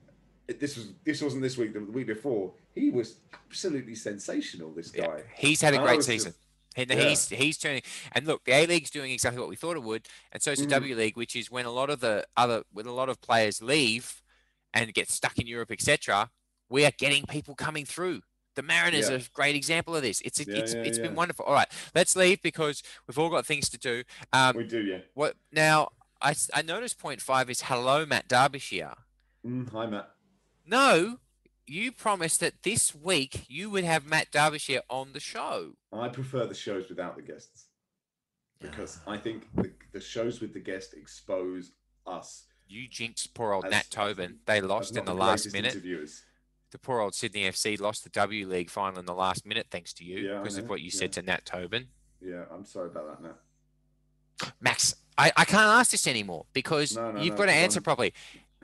it, 0.48 0.60
this 0.60 0.76
was 0.76 0.90
this 1.04 1.22
wasn't 1.22 1.44
this 1.44 1.56
week. 1.58 1.74
The 1.74 1.82
week 1.82 2.08
before, 2.08 2.54
he 2.74 2.90
was 2.90 3.18
absolutely 3.32 3.94
sensational. 3.94 4.72
This 4.74 4.92
Yeah, 4.96 5.06
guy. 5.06 5.24
He's 5.36 5.62
had 5.62 5.76
a 5.76 5.80
I 5.82 5.84
great 5.84 5.98
was 5.98 6.08
just- 6.08 6.18
season. 6.26 6.34
And 6.78 6.90
yeah. 6.90 7.10
he's 7.10 7.28
he's 7.30 7.58
turning 7.60 7.82
and 8.14 8.26
look, 8.26 8.46
the 8.46 8.54
A 8.54 8.66
League's 8.66 8.90
doing 8.90 9.12
exactly 9.12 9.40
what 9.42 9.50
we 9.50 9.58
thought 9.58 9.76
it 9.76 9.84
would, 9.84 10.08
and 10.32 10.42
so 10.42 10.52
is 10.52 10.60
the 10.60 10.66
Mm. 10.68 10.70
W 10.70 10.96
League, 10.96 11.18
which 11.18 11.36
is 11.36 11.52
when 11.52 11.66
a 11.66 11.70
lot 11.72 11.90
of 11.90 12.00
the 12.00 12.26
other 12.38 12.64
when 12.72 12.86
a 12.88 12.94
lot 12.94 13.10
of 13.10 13.20
players 13.22 13.62
leave 13.62 14.22
and 14.74 14.94
get 14.94 15.10
stuck 15.10 15.38
in 15.40 15.48
Europe, 15.48 15.72
etc. 15.72 16.30
We 16.70 16.86
are 16.86 16.92
getting 16.98 17.26
people 17.26 17.56
coming 17.56 17.86
through. 17.86 18.22
The 18.56 18.62
Mariners 18.64 19.10
Yeah. 19.10 19.16
are 19.16 19.20
a 19.20 19.24
great 19.34 19.56
example 19.56 19.96
of 19.96 20.02
this. 20.02 20.22
It's 20.22 20.40
Yeah, 20.46 20.58
it's 20.58 20.74
yeah, 20.74 20.82
it's 20.82 21.00
been 21.00 21.16
wonderful. 21.16 21.46
All 21.46 21.54
right, 21.54 21.68
let's 21.96 22.16
leave 22.16 22.42
because 22.42 22.84
we've 23.08 23.18
all 23.18 23.30
got 23.30 23.46
things 23.46 23.70
to 23.70 23.78
do. 23.78 24.04
Um, 24.34 24.58
we 24.58 24.66
do, 24.66 24.82
yeah. 24.82 25.00
what 25.14 25.36
now? 25.52 25.90
I, 26.22 26.36
I 26.54 26.62
noticed 26.62 27.00
point 27.00 27.22
five 27.22 27.50
is 27.50 27.64
hello 27.64 28.06
Matt 28.06 28.28
Derbyshire. 28.28 28.94
Mm, 29.46 29.72
hi, 29.72 29.86
Matt. 29.88 30.12
No, 30.66 31.18
you 31.66 31.92
promised 31.92 32.42
that 32.42 32.62
this 32.64 32.94
week 32.94 33.46
you 33.48 33.70
would 33.70 33.84
have 33.86 34.06
Matt 34.06 34.30
Derbyshire 34.32 34.82
on 34.90 35.14
the 35.14 35.20
show. 35.20 35.74
I 35.92 36.10
prefer 36.10 36.46
the 36.46 36.54
shows 36.54 36.90
without 36.90 37.16
the 37.16 37.22
guests 37.24 37.66
because 38.60 39.00
I 39.08 39.18
think 39.18 39.48
the, 39.56 39.72
the 39.94 40.00
shows 40.02 40.42
with 40.42 40.54
the 40.54 40.60
guest 40.60 40.94
expose 40.94 41.72
us. 42.06 42.46
You 42.72 42.88
jinxed 42.88 43.34
poor 43.34 43.52
old 43.54 43.66
As- 43.66 43.72
Nat 43.72 43.88
Tobin. 43.90 44.40
They 44.46 44.62
lost 44.62 44.96
in 44.96 45.04
the 45.06 45.14
last 45.14 45.52
minute. 45.52 45.74
Interviewers. 45.74 46.24
The 46.72 46.78
poor 46.80 47.02
old 47.02 47.14
Sydney 47.14 47.44
FC 47.44 47.78
lost 47.80 48.04
the 48.06 48.10
W 48.12 48.48
League 48.48 48.70
final 48.70 49.00
in 49.00 49.06
the 49.06 49.14
last 49.14 49.46
minute 49.46 49.68
thanks 49.70 49.92
to 49.94 50.06
you 50.06 50.20
Yeah, 50.20 50.38
because 50.40 50.58
of 50.58 50.70
what 50.70 50.80
you 50.80 50.90
said 50.90 51.12
to 51.14 51.22
Nat 51.22 51.46
Tobin. 51.46 51.88
Yeah, 52.22 52.46
I'm 52.50 52.64
sorry 52.64 52.88
about 52.88 53.22
that, 53.22 53.22
Matt. 53.22 54.54
Max, 54.62 54.96
I, 55.18 55.32
I 55.36 55.44
can't 55.44 55.68
ask 55.68 55.92
this 55.92 56.08
anymore 56.08 56.46
because 56.54 56.96
No, 56.96 57.12
no, 57.12 57.22
you've 57.22 57.34
no, 57.34 57.40
got 57.40 57.46
to 57.48 57.52
answer 57.52 57.80
fine. 57.80 57.84
properly. 57.84 58.14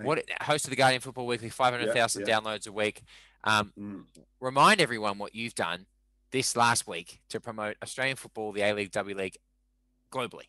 What 0.02 0.24
host 0.42 0.66
of 0.66 0.70
the 0.70 0.76
Guardian 0.78 1.02
Football 1.02 1.26
Weekly, 1.28 1.50
500,000 1.50 2.26
yeah. 2.28 2.40
downloads 2.40 2.68
a 2.68 2.72
week. 2.72 3.02
Um, 3.44 3.74
Mm. 3.78 4.04
remind 4.40 4.80
everyone 4.80 5.18
what 5.18 5.36
you've 5.36 5.56
done 5.56 5.86
this 6.32 6.56
last 6.56 6.88
week 6.88 7.20
to 7.30 7.40
promote 7.42 7.76
Australian 7.84 8.16
football, 8.16 8.52
the 8.54 8.62
A 8.62 8.74
League, 8.74 8.92
W 8.92 9.16
League 9.18 9.38
globally. 10.14 10.48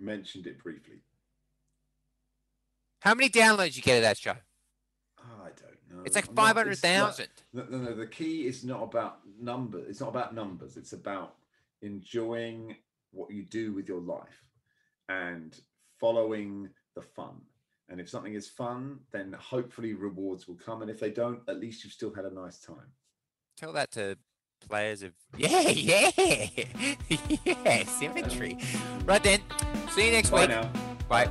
Mentioned 0.00 0.46
it 0.46 0.62
briefly. 0.62 1.00
How 3.00 3.14
many 3.14 3.28
downloads 3.28 3.76
you 3.76 3.82
get 3.82 3.96
of 3.96 4.02
that 4.02 4.18
show? 4.18 4.34
Oh, 5.20 5.42
I 5.42 5.48
don't 5.48 5.98
know. 5.98 6.02
It's 6.04 6.16
like 6.16 6.32
five 6.34 6.56
hundred 6.56 6.78
thousand. 6.78 7.28
No, 7.52 7.64
no, 7.70 7.78
no. 7.78 7.94
The 7.94 8.06
key 8.06 8.46
is 8.46 8.64
not 8.64 8.82
about 8.82 9.20
numbers. 9.40 9.86
It's 9.88 10.00
not 10.00 10.08
about 10.08 10.34
numbers. 10.34 10.76
It's 10.76 10.92
about 10.92 11.34
enjoying 11.82 12.76
what 13.12 13.30
you 13.30 13.42
do 13.44 13.72
with 13.72 13.88
your 13.88 14.00
life 14.00 14.42
and 15.08 15.58
following 15.98 16.68
the 16.94 17.02
fun. 17.02 17.40
And 17.88 18.00
if 18.00 18.08
something 18.08 18.34
is 18.34 18.48
fun, 18.48 18.98
then 19.12 19.34
hopefully 19.38 19.94
rewards 19.94 20.46
will 20.46 20.56
come. 20.56 20.82
And 20.82 20.90
if 20.90 21.00
they 21.00 21.10
don't, 21.10 21.40
at 21.48 21.58
least 21.58 21.84
you've 21.84 21.92
still 21.92 22.12
had 22.12 22.26
a 22.26 22.34
nice 22.34 22.58
time. 22.58 22.92
Tell 23.56 23.72
that 23.72 23.90
to 23.92 24.18
players 24.68 25.02
of 25.02 25.12
yeah, 25.38 25.68
yeah, 25.70 26.10
yeah, 27.44 27.84
symmetry. 27.84 28.58
Right 29.04 29.22
then, 29.22 29.40
see 29.90 30.06
you 30.06 30.12
next 30.12 30.30
week. 30.32 30.48
Bye 30.48 30.62
week. 30.62 30.62
now. 30.62 30.70
Bye. 31.08 31.30